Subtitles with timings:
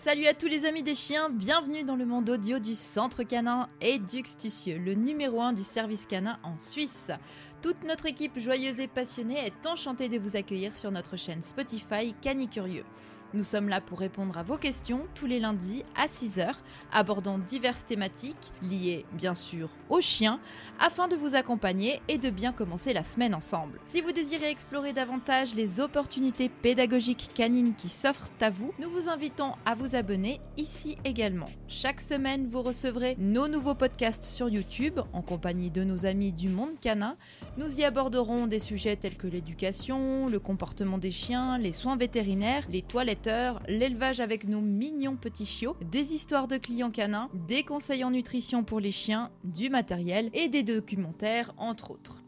[0.00, 3.66] Salut à tous les amis des chiens, bienvenue dans le monde audio du Centre Canin
[3.80, 7.10] et Duxtucieux, le numéro 1 du service canin en Suisse.
[7.62, 12.14] Toute notre équipe joyeuse et passionnée est enchantée de vous accueillir sur notre chaîne Spotify
[12.22, 12.84] Canicurieux.
[13.34, 16.48] Nous sommes là pour répondre à vos questions tous les lundis à 6h,
[16.92, 20.40] abordant diverses thématiques liées bien sûr aux chiens,
[20.80, 23.80] afin de vous accompagner et de bien commencer la semaine ensemble.
[23.84, 29.10] Si vous désirez explorer davantage les opportunités pédagogiques canines qui s'offrent à vous, nous vous
[29.10, 31.50] invitons à vous abonner ici également.
[31.68, 36.48] Chaque semaine, vous recevrez nos nouveaux podcasts sur YouTube en compagnie de nos amis du
[36.48, 37.16] monde canin.
[37.58, 42.64] Nous y aborderons des sujets tels que l'éducation, le comportement des chiens, les soins vétérinaires,
[42.70, 43.17] les toilettes
[43.66, 48.62] l'élevage avec nos mignons petits chiots, des histoires de clients canins, des conseils en nutrition
[48.62, 52.22] pour les chiens, du matériel et des documentaires entre autres.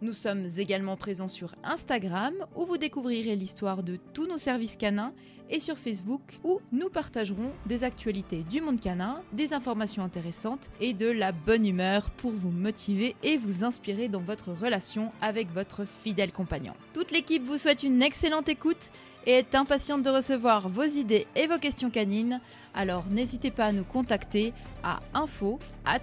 [0.00, 5.12] Nous sommes également présents sur Instagram où vous découvrirez l'histoire de tous nos services canins
[5.48, 10.92] et sur Facebook où nous partagerons des actualités du monde canin, des informations intéressantes et
[10.92, 15.84] de la bonne humeur pour vous motiver et vous inspirer dans votre relation avec votre
[15.84, 16.72] fidèle compagnon.
[16.94, 18.90] Toute l'équipe vous souhaite une excellente écoute
[19.26, 22.40] et est impatiente de recevoir vos idées et vos questions canines,
[22.74, 26.00] alors n'hésitez pas à nous contacter à info at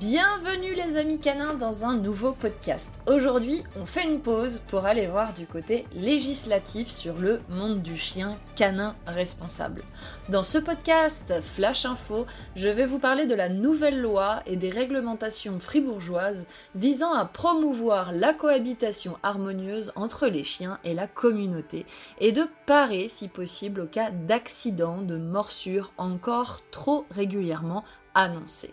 [0.00, 2.98] Bienvenue les amis canins dans un nouveau podcast.
[3.06, 7.98] Aujourd'hui, on fait une pause pour aller voir du côté législatif sur le monde du
[7.98, 9.82] chien canin responsable.
[10.30, 12.24] Dans ce podcast Flash Info,
[12.56, 18.12] je vais vous parler de la nouvelle loi et des réglementations fribourgeoises visant à promouvoir
[18.12, 21.84] la cohabitation harmonieuse entre les chiens et la communauté
[22.18, 27.84] et de parer si possible au cas d'accidents, de morsures encore trop régulièrement
[28.14, 28.72] annoncés.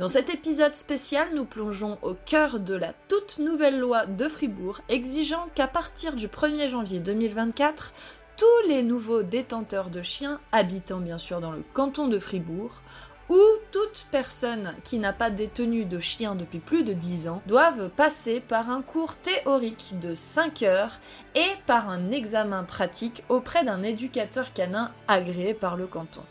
[0.00, 4.80] Dans cet épisode spécial, nous plongeons au cœur de la toute nouvelle loi de Fribourg
[4.88, 7.92] exigeant qu'à partir du 1er janvier 2024,
[8.38, 12.70] tous les nouveaux détenteurs de chiens habitant bien sûr dans le canton de Fribourg
[13.28, 13.38] ou
[13.72, 18.40] toute personne qui n'a pas détenu de chien depuis plus de 10 ans doivent passer
[18.40, 20.98] par un cours théorique de 5 heures
[21.34, 26.22] et par un examen pratique auprès d'un éducateur canin agréé par le canton.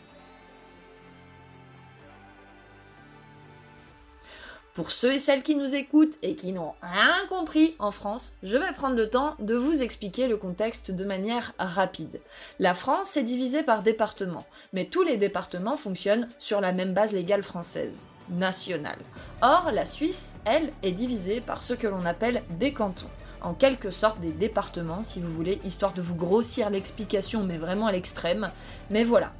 [4.74, 8.56] Pour ceux et celles qui nous écoutent et qui n'ont rien compris en France, je
[8.56, 12.20] vais prendre le temps de vous expliquer le contexte de manière rapide.
[12.60, 17.10] La France est divisée par départements, mais tous les départements fonctionnent sur la même base
[17.10, 18.98] légale française, nationale.
[19.42, 23.10] Or, la Suisse, elle, est divisée par ce que l'on appelle des cantons
[23.42, 27.86] en quelque sorte des départements, si vous voulez, histoire de vous grossir l'explication, mais vraiment
[27.86, 28.50] à l'extrême.
[28.90, 29.32] Mais voilà,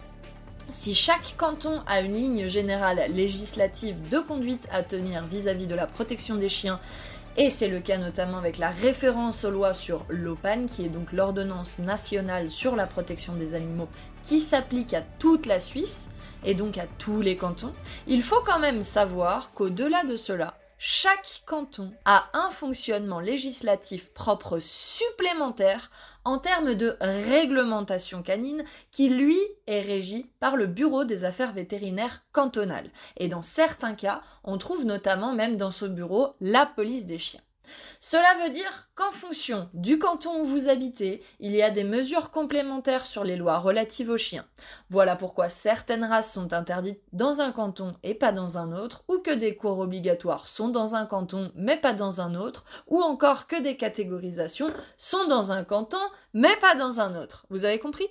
[0.73, 5.87] si chaque canton a une ligne générale législative de conduite à tenir vis-à-vis de la
[5.87, 6.81] protection des chiens,
[7.37, 11.13] et c'est le cas notamment avec la référence aux lois sur l'OPAN, qui est donc
[11.13, 13.89] l'ordonnance nationale sur la protection des animaux,
[14.23, 16.09] qui s'applique à toute la Suisse,
[16.45, 17.73] et donc à tous les cantons,
[18.07, 24.59] il faut quand même savoir qu'au-delà de cela, chaque canton a un fonctionnement législatif propre
[24.61, 25.91] supplémentaire
[26.25, 32.23] en termes de réglementation canine qui, lui, est régi par le Bureau des affaires vétérinaires
[32.33, 32.91] cantonales.
[33.17, 37.41] Et dans certains cas, on trouve notamment même dans ce bureau la police des chiens.
[38.01, 42.31] Cela veut dire qu'en fonction du canton où vous habitez, il y a des mesures
[42.31, 44.47] complémentaires sur les lois relatives aux chiens.
[44.89, 49.19] Voilà pourquoi certaines races sont interdites dans un canton et pas dans un autre, ou
[49.19, 53.47] que des cours obligatoires sont dans un canton mais pas dans un autre, ou encore
[53.47, 55.99] que des catégorisations sont dans un canton
[56.35, 57.47] mais pas dans un autre.
[57.51, 58.09] Vous avez compris?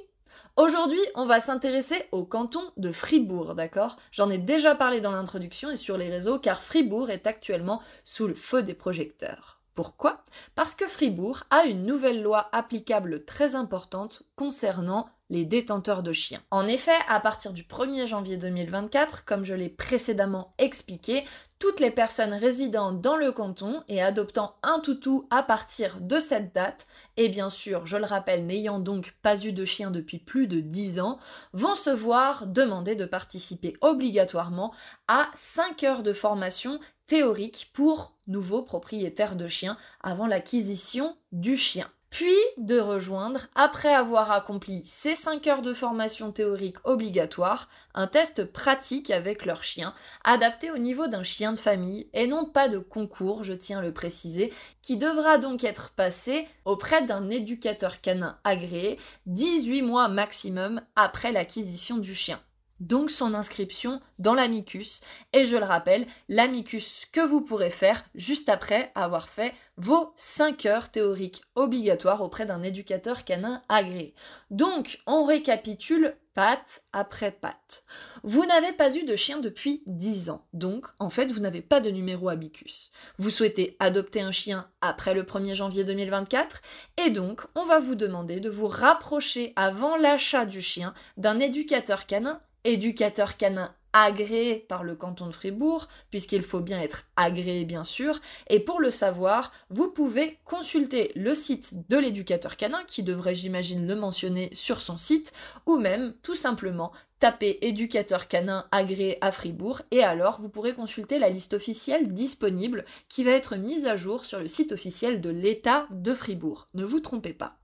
[0.59, 3.95] Aujourd'hui, on va s'intéresser au canton de Fribourg, d'accord?
[4.11, 8.27] J'en ai déjà parlé dans l'introduction et sur les réseaux car Fribourg est actuellement sous
[8.27, 9.61] le feu des projecteurs.
[9.73, 10.21] Pourquoi?
[10.55, 16.41] Parce que Fribourg a une nouvelle loi applicable très importante concernant les détenteurs de chiens.
[16.51, 21.23] En effet, à partir du 1er janvier 2024, comme je l'ai précédemment expliqué,
[21.59, 26.55] toutes les personnes résidant dans le canton et adoptant un toutou à partir de cette
[26.55, 30.47] date, et bien sûr, je le rappelle, n'ayant donc pas eu de chien depuis plus
[30.47, 31.19] de 10 ans,
[31.51, 34.73] vont se voir demander de participer obligatoirement
[35.09, 41.89] à 5 heures de formation théorique pour nouveaux propriétaires de chiens avant l'acquisition du chien
[42.09, 48.45] puis de rejoindre, après avoir accompli ces 5 heures de formation théorique obligatoire, un test
[48.45, 52.79] pratique avec leur chien, adapté au niveau d'un chien de famille, et non pas de
[52.79, 54.51] concours, je tiens à le préciser,
[54.81, 58.97] qui devra donc être passé auprès d'un éducateur canin agréé
[59.27, 62.39] 18 mois maximum après l'acquisition du chien.
[62.79, 65.01] Donc son inscription dans l'amicus.
[65.33, 70.65] Et je le rappelle, l'amicus que vous pourrez faire juste après avoir fait vos 5
[70.65, 74.13] heures théoriques obligatoires auprès d'un éducateur canin agréé.
[74.49, 77.83] Donc, on récapitule patte après patte.
[78.23, 81.81] Vous n'avez pas eu de chien depuis 10 ans, donc en fait vous n'avez pas
[81.81, 82.91] de numéro Abicus.
[83.17, 86.61] Vous souhaitez adopter un chien après le 1er janvier 2024
[87.05, 92.05] et donc on va vous demander de vous rapprocher avant l'achat du chien d'un éducateur
[92.05, 97.83] canin éducateur canin agréé par le canton de Fribourg, puisqu'il faut bien être agréé bien
[97.83, 98.19] sûr,
[98.49, 103.87] et pour le savoir, vous pouvez consulter le site de l'éducateur canin, qui devrait j'imagine
[103.87, 105.33] le mentionner sur son site,
[105.65, 111.19] ou même tout simplement taper éducateur canin agréé à Fribourg, et alors vous pourrez consulter
[111.19, 115.29] la liste officielle disponible qui va être mise à jour sur le site officiel de
[115.29, 116.67] l'État de Fribourg.
[116.75, 117.58] Ne vous trompez pas.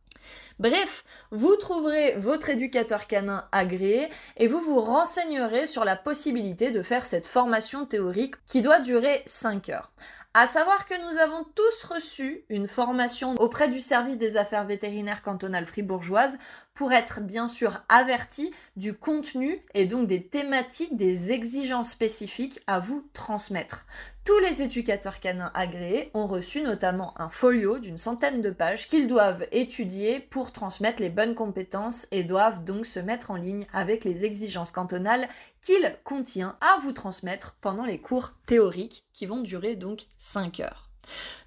[0.57, 4.07] Bref, vous trouverez votre éducateur canin agréé
[4.37, 9.21] et vous vous renseignerez sur la possibilité de faire cette formation théorique qui doit durer
[9.25, 9.91] 5 heures.
[10.33, 15.21] À savoir que nous avons tous reçu une formation auprès du service des affaires vétérinaires
[15.21, 16.37] cantonales fribourgeoises
[16.75, 22.79] pour être bien sûr avertis du contenu et donc des thématiques, des exigences spécifiques à
[22.79, 23.85] vous transmettre.
[24.25, 29.07] Tous les éducateurs canins agréés ont reçu notamment un folio d'une centaine de pages qu'ils
[29.07, 34.03] doivent étudier pour transmettre les bonnes compétences et doivent donc se mettre en ligne avec
[34.03, 35.29] les exigences cantonales
[35.61, 40.84] qu'il contient à vous transmettre pendant les cours théoriques qui vont durer donc 5 heures.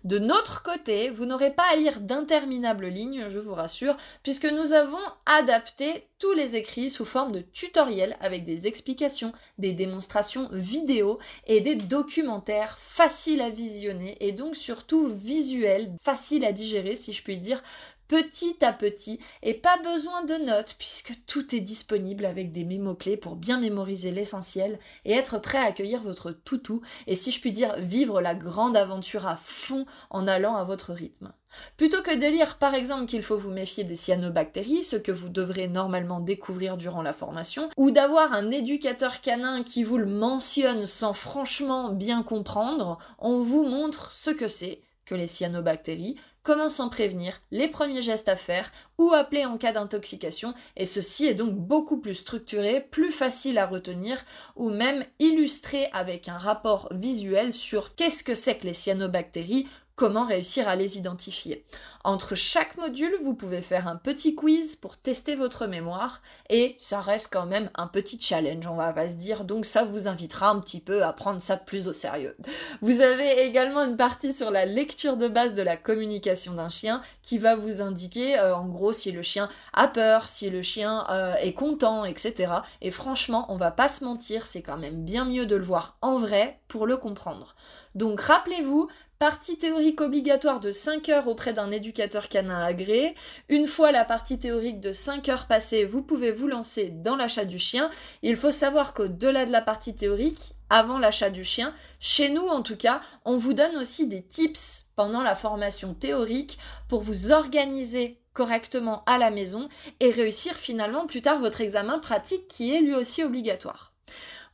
[0.05, 4.72] De notre côté, vous n'aurez pas à lire d'interminables lignes, je vous rassure, puisque nous
[4.72, 11.19] avons adapté tous les écrits sous forme de tutoriels avec des explications, des démonstrations vidéo
[11.46, 17.22] et des documentaires faciles à visionner et donc surtout visuels, faciles à digérer si je
[17.22, 17.62] puis dire,
[18.08, 23.16] petit à petit et pas besoin de notes puisque tout est disponible avec des mémots-clés
[23.16, 27.52] pour bien mémoriser l'essentiel et être prêt à accueillir votre toutou et si je puis
[27.52, 31.32] dire vivre la grande aventure à fond en allant à votre rythme.
[31.76, 35.28] Plutôt que de lire par exemple qu'il faut vous méfier des cyanobactéries, ce que vous
[35.28, 40.87] devrez normalement découvrir durant la formation, ou d'avoir un éducateur canin qui vous le mentionne
[40.87, 46.88] sans franchement bien comprendre, on vous montre ce que c'est que les cyanobactéries, comment s'en
[46.88, 51.55] prévenir, les premiers gestes à faire, ou appeler en cas d'intoxication, et ceci est donc
[51.55, 54.25] beaucoup plus structuré, plus facile à retenir,
[54.55, 59.66] ou même illustré avec un rapport visuel sur qu'est-ce que c'est que les cyanobactéries,
[59.99, 61.65] comment réussir à les identifier.
[62.05, 67.00] Entre chaque module, vous pouvez faire un petit quiz pour tester votre mémoire et ça
[67.00, 70.61] reste quand même un petit challenge, on va se dire, donc ça vous invitera un
[70.61, 72.37] petit peu à prendre ça plus au sérieux.
[72.81, 77.03] Vous avez également une partie sur la lecture de base de la communication d'un chien
[77.23, 81.06] qui va vous indiquer euh, en gros si le chien a peur, si le chien
[81.11, 82.53] euh, est content, etc.
[82.83, 85.97] Et franchement, on va pas se mentir, c'est quand même bien mieux de le voir
[86.03, 87.56] en vrai pour le comprendre.
[87.99, 93.17] Donc rappelez-vous, Partie théorique obligatoire de 5 heures auprès d'un éducateur canin agréé.
[93.49, 97.45] Une fois la partie théorique de 5 heures passée, vous pouvez vous lancer dans l'achat
[97.45, 97.91] du chien.
[98.23, 102.62] Il faut savoir qu'au-delà de la partie théorique, avant l'achat du chien, chez nous en
[102.62, 106.56] tout cas, on vous donne aussi des tips pendant la formation théorique
[106.89, 109.69] pour vous organiser correctement à la maison
[109.99, 113.93] et réussir finalement plus tard votre examen pratique qui est lui aussi obligatoire.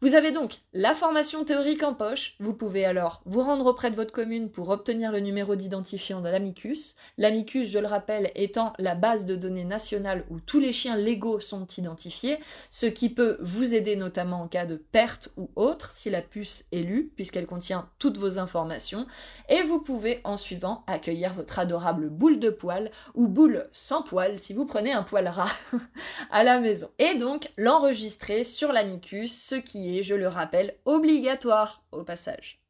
[0.00, 2.34] Vous avez donc la formation théorique en poche.
[2.40, 6.28] Vous pouvez alors vous rendre auprès de votre commune pour obtenir le numéro d'identifiant de
[6.28, 6.96] l'amicus.
[7.16, 11.40] L'amicus, je le rappelle, étant la base de données nationale où tous les chiens légaux
[11.40, 12.38] sont identifiés,
[12.70, 16.64] ce qui peut vous aider notamment en cas de perte ou autre si la puce
[16.72, 19.06] est lue, puisqu'elle contient toutes vos informations.
[19.48, 24.38] Et vous pouvez en suivant accueillir votre adorable boule de poil ou boule sans poil
[24.38, 25.52] si vous prenez un poil rat
[26.30, 26.88] à la maison.
[26.98, 32.60] Et donc l'enregistrer sur l'amicus, ce qui je le rappelle, obligatoire au passage.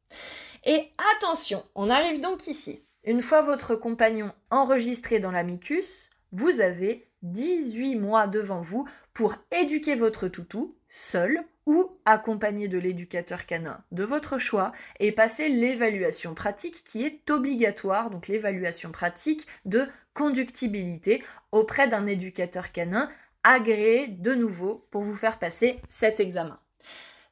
[0.65, 2.83] Et attention, on arrive donc ici.
[3.03, 9.95] Une fois votre compagnon enregistré dans l'amicus, vous avez 18 mois devant vous pour éduquer
[9.95, 16.83] votre toutou seul ou accompagné de l'éducateur canin de votre choix et passer l'évaluation pratique
[16.83, 23.09] qui est obligatoire, donc l'évaluation pratique de conductibilité auprès d'un éducateur canin
[23.43, 26.59] agréé de nouveau pour vous faire passer cet examen.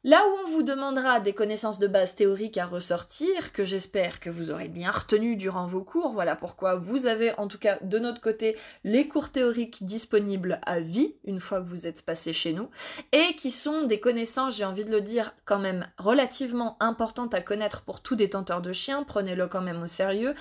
[0.05, 4.29] Là où on vous demandera des connaissances de base théoriques à ressortir, que j'espère que
[4.29, 7.99] vous aurez bien retenu durant vos cours, voilà pourquoi vous avez en tout cas de
[7.99, 12.51] notre côté les cours théoriques disponibles à vie, une fois que vous êtes passé chez
[12.51, 12.67] nous,
[13.13, 17.39] et qui sont des connaissances, j'ai envie de le dire, quand même relativement importantes à
[17.39, 20.33] connaître pour tout détenteur de chien, prenez-le quand même au sérieux.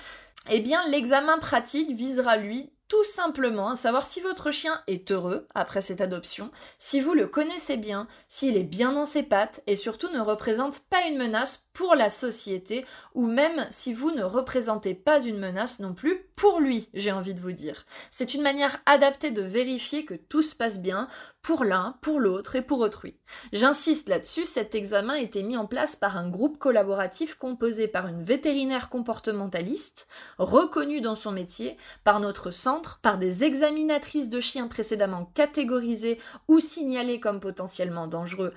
[0.49, 5.81] Eh bien, l'examen pratique visera, lui, tout simplement savoir si votre chien est heureux après
[5.81, 10.09] cette adoption, si vous le connaissez bien, s'il est bien dans ses pattes et surtout
[10.09, 15.19] ne représente pas une menace pour la société ou même si vous ne représentez pas
[15.21, 17.85] une menace non plus pour lui, j'ai envie de vous dire.
[18.11, 21.07] C'est une manière adaptée de vérifier que tout se passe bien
[21.43, 23.17] pour l'un, pour l'autre et pour autrui.
[23.51, 28.23] J'insiste là-dessus, cet examen été mis en place par un groupe collaboratif composé par une
[28.23, 30.07] vétérinaire comportementaliste,
[30.37, 36.61] reconnue dans son métier, par notre centre, par des examinatrices de chiens précédemment catégorisés ou
[36.61, 38.53] signalés comme potentiellement dangereux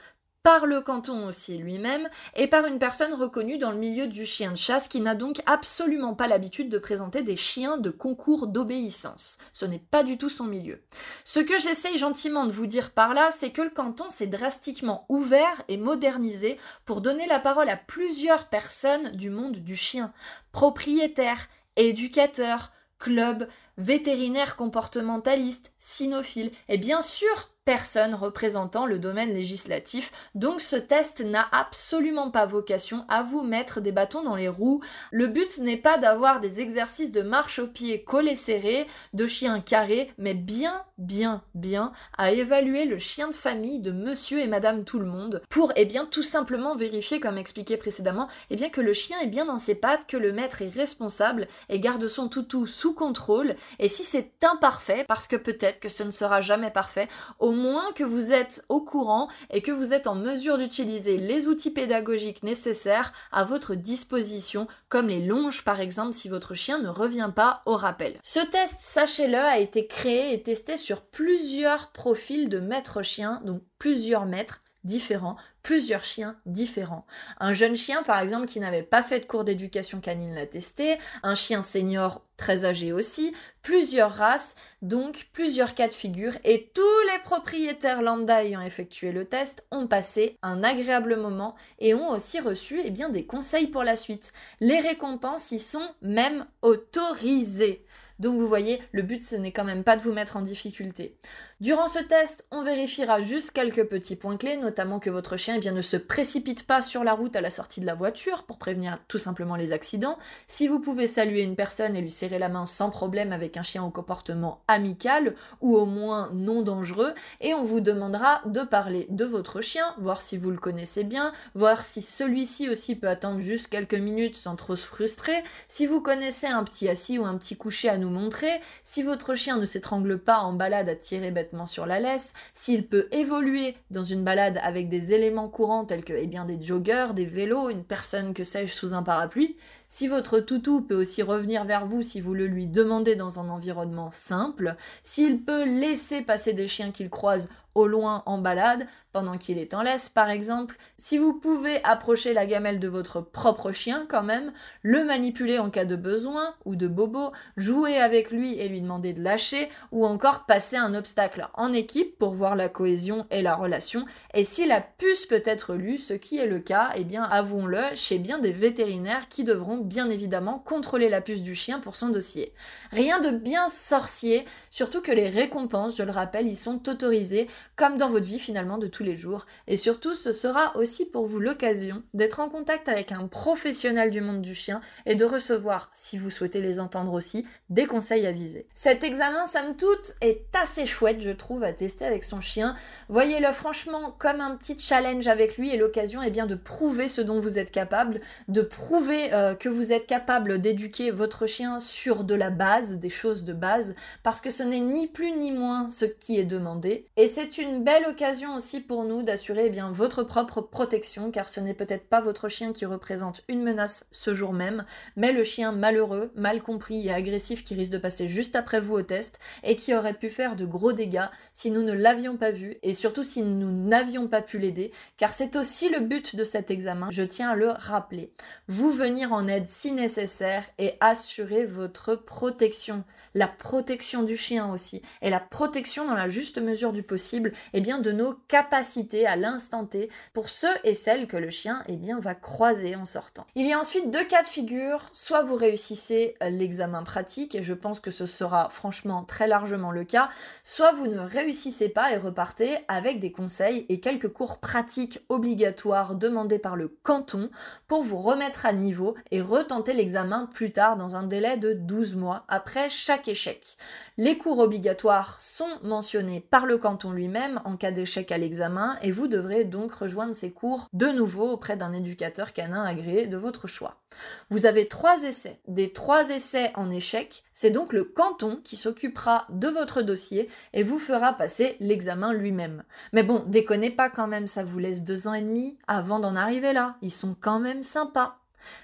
[0.47, 4.53] par le canton aussi lui-même et par une personne reconnue dans le milieu du chien
[4.53, 9.39] de chasse qui n'a donc absolument pas l'habitude de présenter des chiens de concours d'obéissance.
[9.53, 10.81] Ce n'est pas du tout son milieu.
[11.25, 15.05] Ce que j'essaye gentiment de vous dire par là, c'est que le canton s'est drastiquement
[15.09, 20.13] ouvert et modernisé pour donner la parole à plusieurs personnes du monde du chien,
[20.53, 23.49] propriétaires, éducateurs, clubs,
[23.79, 31.47] vétérinaires comportementalistes, cynophiles et bien sûr personne représentant le domaine législatif, donc ce test n'a
[31.51, 34.81] absolument pas vocation à vous mettre des bâtons dans les roues.
[35.11, 39.59] Le but n'est pas d'avoir des exercices de marche au pied collés serrés, de chien
[39.61, 44.85] carré, mais bien, bien, bien à évaluer le chien de famille de monsieur et madame
[44.85, 48.81] tout le monde pour, eh bien, tout simplement vérifier, comme expliqué précédemment, eh bien, que
[48.81, 52.29] le chien est bien dans ses pattes, que le maître est responsable et garde son
[52.29, 53.57] toutou sous contrôle.
[53.81, 57.09] Et si c'est imparfait, parce que peut-être que ce ne sera jamais parfait,
[57.41, 61.49] au moins que vous êtes au courant et que vous êtes en mesure d'utiliser les
[61.49, 66.89] outils pédagogiques nécessaires à votre disposition, comme les longes par exemple si votre chien ne
[66.89, 68.19] revient pas au rappel.
[68.23, 73.63] Ce test, sachez-le, a été créé et testé sur plusieurs profils de maîtres chiens, donc
[73.79, 77.07] plusieurs maîtres différents, plusieurs chiens différents.
[77.39, 80.97] Un jeune chien, par exemple, qui n'avait pas fait de cours d'éducation canine l'a testé,
[81.23, 86.83] un chien senior très âgé aussi, plusieurs races, donc plusieurs cas de figure, et tous
[87.13, 92.41] les propriétaires lambda ayant effectué le test ont passé un agréable moment et ont aussi
[92.41, 94.33] reçu eh des conseils pour la suite.
[94.61, 97.86] Les récompenses y sont même autorisées.
[98.19, 101.17] Donc vous voyez, le but ce n'est quand même pas de vous mettre en difficulté.
[101.61, 105.61] Durant ce test, on vérifiera juste quelques petits points clés, notamment que votre chien eh
[105.61, 108.59] bien, ne se précipite pas sur la route à la sortie de la voiture pour
[108.59, 110.19] prévenir tout simplement les accidents.
[110.47, 113.63] Si vous pouvez saluer une personne et lui serrer la main sans problème avec un
[113.63, 119.07] chien au comportement amical ou au moins non dangereux, et on vous demandera de parler
[119.11, 123.41] de votre chien, voir si vous le connaissez bien, voir si celui-ci aussi peut attendre
[123.41, 127.37] juste quelques minutes sans trop se frustrer, si vous connaissez un petit assis ou un
[127.37, 131.31] petit couché à nous montrer, si votre chien ne s'étrangle pas en balade à tirer
[131.31, 136.05] bêtement sur la laisse, s'il peut évoluer dans une balade avec des éléments courants tels
[136.05, 139.57] que eh bien, des joggers, des vélos, une personne que sais-je sous un parapluie,
[139.89, 143.49] si votre toutou peut aussi revenir vers vous si vous le lui demandez dans un
[143.49, 149.37] environnement simple, s'il peut laisser passer des chiens qu'il croise au loin en balade, pendant
[149.37, 153.71] qu'il est en laisse par exemple, si vous pouvez approcher la gamelle de votre propre
[153.71, 154.53] chien quand même,
[154.83, 159.13] le manipuler en cas de besoin ou de bobo, jouer avec lui et lui demander
[159.13, 163.55] de lâcher, ou encore passer un obstacle en équipe pour voir la cohésion et la
[163.55, 167.25] relation, et si la puce peut être lue, ce qui est le cas, eh bien
[167.25, 171.95] avouons-le, chez bien des vétérinaires qui devront bien évidemment contrôler la puce du chien pour
[171.95, 172.55] son dossier.
[172.91, 177.97] Rien de bien sorcier, surtout que les récompenses, je le rappelle, y sont autorisées comme
[177.97, 179.47] dans votre vie finalement de tous les jours.
[179.67, 184.21] Et surtout, ce sera aussi pour vous l'occasion d'être en contact avec un professionnel du
[184.21, 188.67] monde du chien et de recevoir, si vous souhaitez les entendre aussi, des conseils avisés.
[188.75, 192.75] Cet examen, somme toute, est assez chouette, je trouve, à tester avec son chien.
[193.09, 197.21] Voyez-le franchement comme un petit challenge avec lui et l'occasion eh bien de prouver ce
[197.21, 202.25] dont vous êtes capable, de prouver euh, que vous êtes capable d'éduquer votre chien sur
[202.25, 205.91] de la base, des choses de base, parce que ce n'est ni plus ni moins
[205.91, 207.07] ce qui est demandé.
[207.17, 211.49] Et c'est une belle occasion aussi pour nous d'assurer eh bien votre propre protection, car
[211.49, 214.85] ce n'est peut-être pas votre chien qui représente une menace ce jour même,
[215.17, 218.95] mais le chien malheureux, mal compris et agressif qui risque de passer juste après vous
[218.95, 222.51] au test et qui aurait pu faire de gros dégâts si nous ne l'avions pas
[222.51, 226.45] vu et surtout si nous n'avions pas pu l'aider, car c'est aussi le but de
[226.45, 228.33] cet examen, je tiens à le rappeler.
[228.69, 235.03] Vous venir en aide si nécessaire et assurer votre protection, la protection du chien aussi,
[235.23, 239.27] et la protection dans la juste mesure du possible possible eh bien, de nos capacités
[239.27, 243.05] à l'instant T pour ceux et celles que le chien eh bien, va croiser en
[243.05, 243.47] sortant.
[243.55, 247.75] Il y a ensuite deux cas de figure, soit vous réussissez l'examen pratique, et je
[247.75, 250.29] pense que ce sera franchement très largement le cas,
[250.65, 256.15] soit vous ne réussissez pas et repartez avec des conseils et quelques cours pratiques obligatoires
[256.15, 257.51] demandés par le canton
[257.89, 262.17] pour vous remettre à niveau et retenter l'examen plus tard dans un délai de 12
[262.17, 263.77] mois après chaque échec.
[264.17, 269.11] Les cours obligatoires sont mentionnés par le canton lui-même en cas d'échec à l'examen et
[269.11, 273.67] vous devrez donc rejoindre ces cours de nouveau auprès d'un éducateur canin agréé de votre
[273.67, 274.01] choix.
[274.49, 275.61] Vous avez trois essais.
[275.67, 280.85] Des trois essais en échec, c'est donc le canton qui s'occupera de votre dossier et
[280.85, 282.85] vous fera passer l'examen lui-même.
[283.13, 286.37] Mais bon, déconnez pas quand même, ça vous laisse deux ans et demi avant d'en
[286.37, 286.97] arriver là.
[287.03, 288.39] Ils sont quand même sympas.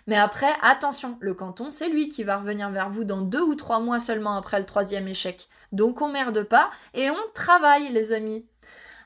[0.06, 3.54] Mais après, attention, le canton, c'est lui qui va revenir vers vous dans deux ou
[3.54, 5.48] trois mois seulement après le troisième échec.
[5.72, 8.44] Donc on merde pas et on travaille, les amis.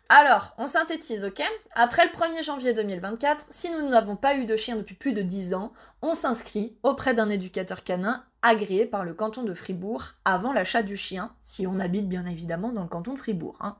[0.09, 1.43] Alors, on synthétise, ok?
[1.75, 5.23] Après le 1er janvier 2024, si nous n'avons pas eu de chien depuis plus de
[5.23, 10.53] 10 ans, on s'inscrit auprès d'un éducateur canin agréé par le canton de Fribourg avant
[10.53, 13.57] l'achat du chien, si on habite bien évidemment dans le canton de Fribourg.
[13.61, 13.77] Hein.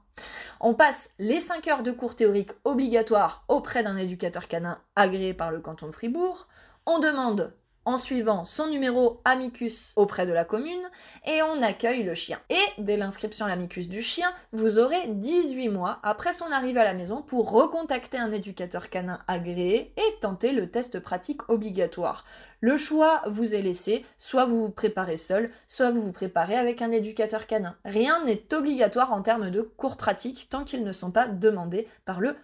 [0.59, 5.53] On passe les 5 heures de cours théoriques obligatoires auprès d'un éducateur canin agréé par
[5.53, 6.49] le canton de Fribourg.
[6.89, 7.53] On demande
[7.85, 10.83] en suivant son numéro amicus auprès de la commune
[11.25, 12.39] et on accueille le chien.
[12.49, 16.85] Et dès l'inscription à l'amicus du chien, vous aurez 18 mois après son arrivée à
[16.85, 22.25] la maison pour recontacter un éducateur canin agréé et tenter le test pratique obligatoire.
[22.61, 26.83] Le choix vous est laissé, soit vous vous préparez seul, soit vous vous préparez avec
[26.83, 27.77] un éducateur canin.
[27.85, 32.21] Rien n'est obligatoire en termes de cours pratiques tant qu'ils ne sont pas demandés par
[32.21, 32.37] le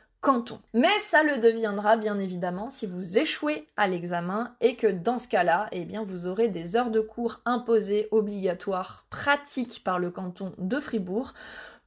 [0.72, 5.26] Mais ça le deviendra bien évidemment si vous échouez à l'examen et que dans ce
[5.26, 10.52] cas-là, eh bien vous aurez des heures de cours imposées obligatoires pratiques par le canton
[10.58, 11.34] de Fribourg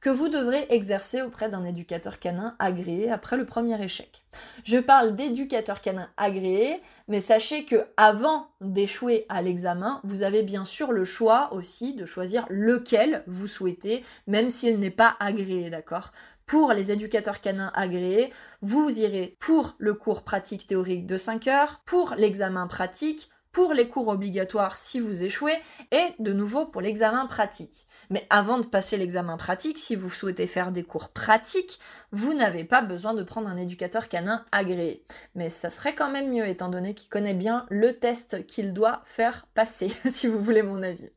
[0.00, 4.22] que vous devrez exercer auprès d'un éducateur canin agréé après le premier échec.
[4.64, 10.64] Je parle d'éducateur canin agréé, mais sachez que avant d'échouer à l'examen, vous avez bien
[10.64, 16.12] sûr le choix aussi de choisir lequel vous souhaitez, même s'il n'est pas agréé, d'accord?
[16.46, 21.82] Pour les éducateurs canins agréés, vous irez pour le cours pratique théorique de 5 heures,
[21.84, 25.58] pour l'examen pratique, pour les cours obligatoires si vous échouez,
[25.90, 27.86] et de nouveau pour l'examen pratique.
[28.10, 31.80] Mais avant de passer l'examen pratique, si vous souhaitez faire des cours pratiques,
[32.12, 35.02] vous n'avez pas besoin de prendre un éducateur canin agréé.
[35.34, 39.00] Mais ça serait quand même mieux étant donné qu'il connaît bien le test qu'il doit
[39.06, 41.08] faire passer, si vous voulez mon avis.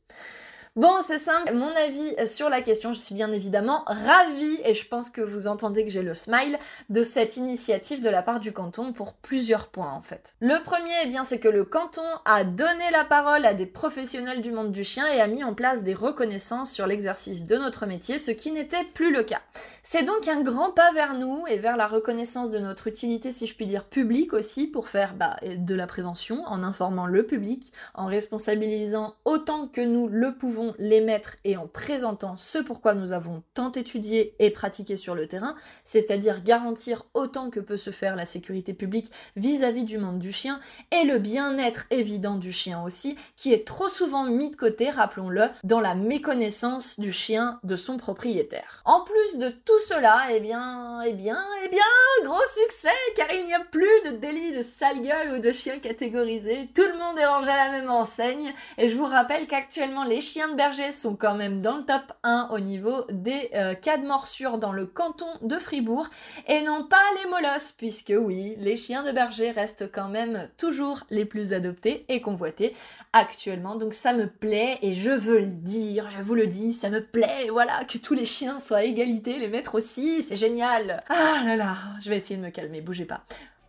[0.76, 1.54] Bon, c'est simple.
[1.54, 5.48] Mon avis sur la question, je suis bien évidemment ravie et je pense que vous
[5.48, 9.68] entendez que j'ai le smile de cette initiative de la part du canton pour plusieurs
[9.70, 10.36] points en fait.
[10.42, 14.42] Le premier, eh bien, c'est que le canton a donné la parole à des professionnels
[14.42, 17.88] du monde du chien et a mis en place des reconnaissances sur l'exercice de notre
[17.88, 19.42] métier, ce qui n'était plus le cas.
[19.82, 23.48] C'est donc un grand pas vers nous et vers la reconnaissance de notre utilité, si
[23.48, 27.74] je puis dire, publique aussi, pour faire bah, de la prévention en informant le public,
[27.96, 33.14] en responsabilisant autant que nous le pouvons les mettre et en présentant ce pourquoi nous
[33.14, 38.16] avons tant étudié et pratiqué sur le terrain, c'est-à-dire garantir autant que peut se faire
[38.16, 40.60] la sécurité publique vis-à-vis du monde du chien
[40.92, 45.50] et le bien-être évident du chien aussi, qui est trop souvent mis de côté, rappelons-le,
[45.64, 48.82] dans la méconnaissance du chien de son propriétaire.
[48.86, 51.82] En plus de tout cela, eh bien, eh bien, eh bien,
[52.24, 55.80] gros succès, car il n'y a plus de délit de sale gueule ou de chien
[55.80, 60.04] catégorisé, tout le monde est rangé à la même enseigne, et je vous rappelle qu'actuellement
[60.04, 63.74] les chiens de bergers sont quand même dans le top 1 au niveau des euh,
[63.74, 66.08] cas de morsure dans le canton de Fribourg
[66.48, 71.06] et non pas les molosses puisque oui, les chiens de berger restent quand même toujours
[71.10, 72.76] les plus adoptés et convoités
[73.14, 73.76] actuellement.
[73.76, 77.04] Donc ça me plaît et je veux le dire, je vous le dis, ça me
[77.04, 81.04] plaît, voilà, que tous les chiens soient à égalité, les maîtres aussi, c'est génial.
[81.10, 83.22] Ah là là, je vais essayer de me calmer, bougez pas.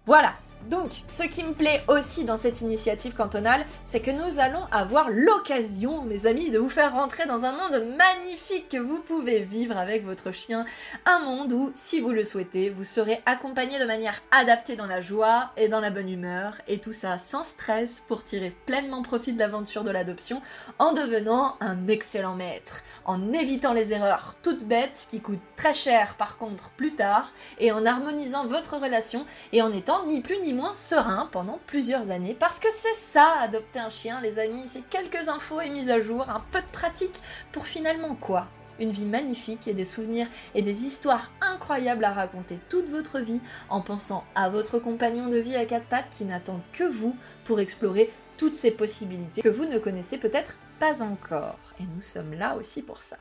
[0.07, 0.35] Voilà,
[0.69, 5.09] donc, ce qui me plaît aussi dans cette initiative cantonale, c'est que nous allons avoir
[5.11, 9.77] l'occasion, mes amis, de vous faire rentrer dans un monde magnifique que vous pouvez vivre
[9.77, 10.67] avec votre chien.
[11.07, 15.01] Un monde où, si vous le souhaitez, vous serez accompagné de manière adaptée dans la
[15.01, 19.33] joie et dans la bonne humeur, et tout ça sans stress pour tirer pleinement profit
[19.33, 20.43] de l'aventure de l'adoption
[20.79, 26.17] en devenant un excellent maître, en évitant les erreurs toutes bêtes qui coûtent très cher
[26.17, 30.50] par contre plus tard, et en harmonisant votre relation et en étant ni plus ni
[30.55, 32.37] moins serein pendant plusieurs années.
[32.39, 36.01] Parce que c'est ça, adopter un chien, les amis, c'est quelques infos et mises à
[36.01, 37.21] jour, un peu de pratique
[37.53, 38.49] pour finalement quoi?
[38.79, 43.41] Une vie magnifique et des souvenirs et des histoires incroyables à raconter toute votre vie
[43.69, 47.61] en pensant à votre compagnon de vie à quatre pattes qui n'attend que vous pour
[47.61, 51.59] explorer toutes ces possibilités que vous ne connaissez peut-être pas encore.
[51.79, 53.19] Et nous sommes là aussi pour ça.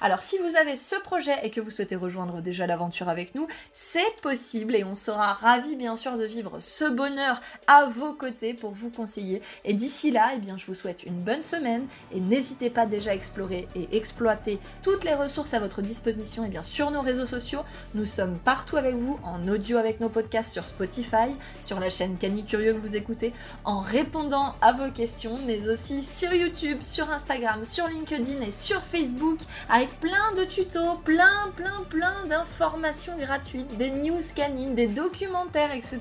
[0.00, 3.48] Alors si vous avez ce projet et que vous souhaitez rejoindre déjà l'aventure avec nous,
[3.72, 8.54] c'est possible et on sera ravis bien sûr de vivre ce bonheur à vos côtés
[8.54, 9.42] pour vous conseiller.
[9.64, 13.10] Et d'ici là, eh bien, je vous souhaite une bonne semaine et n'hésitez pas déjà
[13.10, 17.26] à explorer et exploiter toutes les ressources à votre disposition et bien sur nos réseaux
[17.26, 17.60] sociaux.
[17.94, 21.28] Nous sommes partout avec vous en audio avec nos podcasts sur Spotify,
[21.60, 23.32] sur la chaîne Cani Curieux que vous écoutez,
[23.64, 28.82] en répondant à vos questions, mais aussi sur YouTube, sur Instagram, sur LinkedIn et sur
[28.82, 35.72] Facebook avec plein de tutos, plein, plein, plein d'informations gratuites, des news canines, des documentaires,
[35.72, 36.00] etc.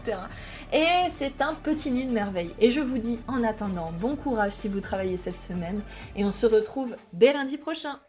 [0.74, 2.54] Et c'est un petit nid de merveille.
[2.60, 5.82] Et je vous dis en attendant, bon courage si vous travaillez cette semaine
[6.16, 8.00] et on se retrouve dès lundi prochain.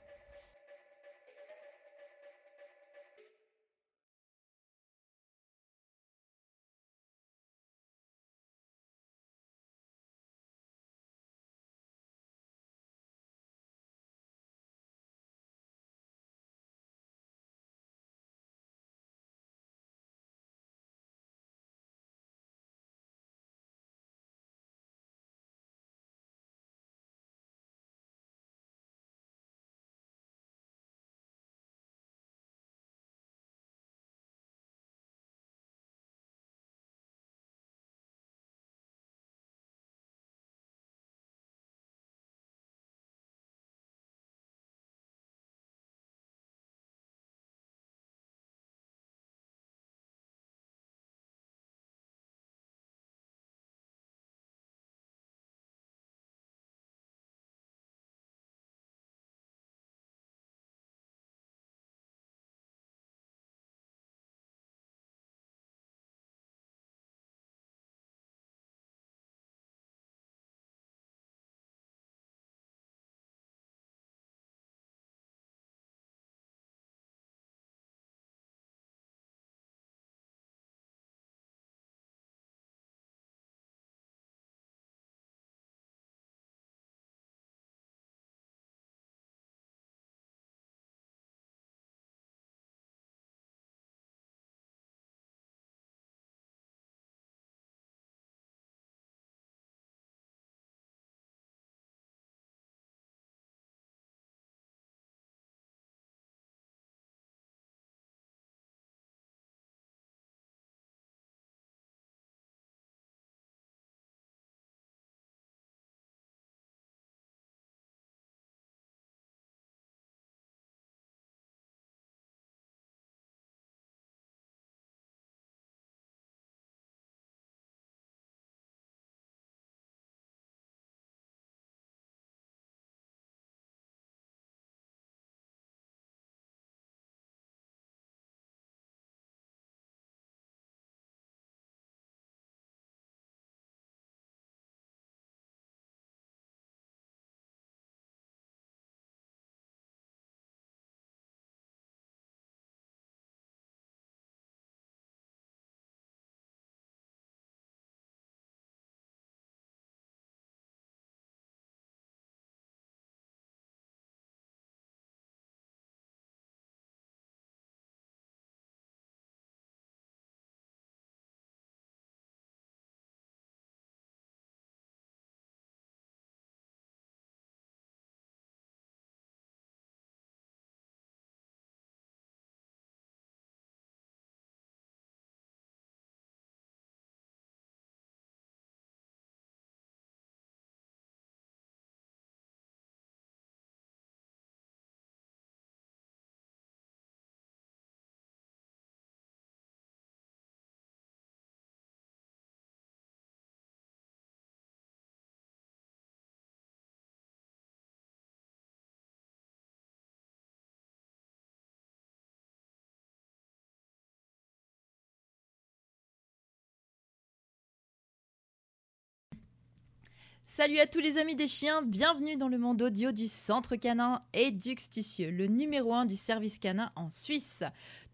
[220.50, 224.18] Salut à tous les amis des chiens, bienvenue dans le monde audio du Centre Canin
[224.32, 227.64] et Duxtucieux, le numéro 1 du service canin en Suisse.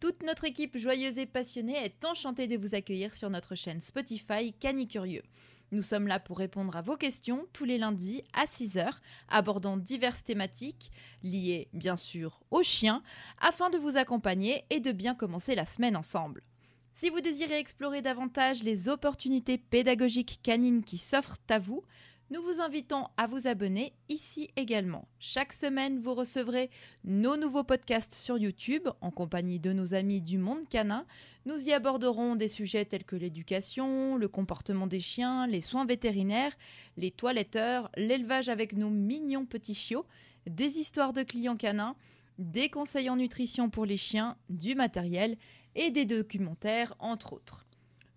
[0.01, 4.53] Toute notre équipe joyeuse et passionnée est enchantée de vous accueillir sur notre chaîne Spotify
[4.53, 5.23] Canicurieux.
[5.71, 8.91] Nous sommes là pour répondre à vos questions tous les lundis à 6h,
[9.29, 10.91] abordant diverses thématiques
[11.23, 13.05] liées bien sûr aux chiens,
[13.41, 16.43] afin de vous accompagner et de bien commencer la semaine ensemble.
[16.97, 21.85] Si vous désirez explorer davantage les opportunités pédagogiques canines qui s'offrent à vous,
[22.31, 25.07] nous vous invitons à vous abonner ici également.
[25.19, 26.71] Chaque semaine, vous recevrez
[27.05, 31.05] nos nouveaux podcasts sur YouTube en compagnie de nos amis du monde canin.
[31.45, 36.57] Nous y aborderons des sujets tels que l'éducation, le comportement des chiens, les soins vétérinaires,
[36.97, 40.07] les toiletteurs, l'élevage avec nos mignons petits chiots,
[40.47, 41.95] des histoires de clients canins,
[42.39, 45.37] des conseils en nutrition pour les chiens, du matériel
[45.75, 47.64] et des documentaires entre autres.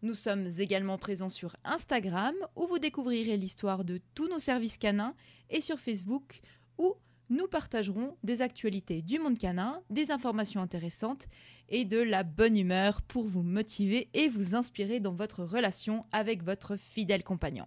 [0.04, 5.16] Nous sommes également présents sur Instagram où vous découvrirez l'histoire de tous nos services canins
[5.50, 6.40] et sur Facebook
[6.78, 6.94] où
[7.30, 11.28] nous partagerons des actualités du monde canin, des informations intéressantes
[11.70, 16.44] et de la bonne humeur pour vous motiver et vous inspirer dans votre relation avec
[16.44, 17.66] votre fidèle compagnon.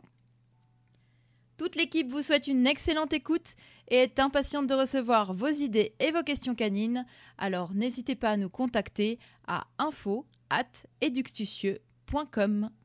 [1.56, 3.54] Toute l'équipe vous souhaite une excellente écoute
[3.88, 7.04] et est impatiente de recevoir vos idées et vos questions canines,
[7.36, 10.64] alors n'hésitez pas à nous contacter à info at
[12.10, 12.79] eductucieux.com